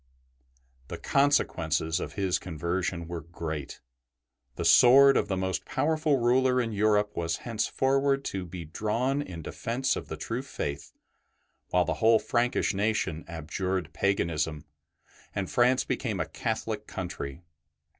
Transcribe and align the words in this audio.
The 0.87 0.97
consequences 0.97 1.99
of 1.99 2.13
his 2.13 2.39
conversion 2.39 3.07
were 3.07 3.21
great. 3.21 3.81
The 4.55 4.65
sword 4.65 5.15
of 5.15 5.27
the 5.27 5.37
most 5.37 5.63
powerful 5.63 6.17
ruler 6.17 6.59
in 6.59 6.71
Europe 6.71 7.15
was 7.15 7.37
henceforward 7.45 8.25
to 8.25 8.43
be 8.43 8.65
drawn 8.65 9.21
in 9.21 9.43
defence 9.43 9.95
of 9.95 10.07
the 10.07 10.17
true 10.17 10.41
Faith, 10.41 10.91
while 11.69 11.85
the 11.85 11.93
whole 12.01 12.17
Frankish 12.17 12.73
nation 12.73 13.25
abjured 13.27 13.93
paganism, 13.93 14.65
and 15.35 15.51
France 15.51 15.85
became 15.85 16.19
a 16.19 16.25
Catholic 16.25 16.87
country. 16.87 17.43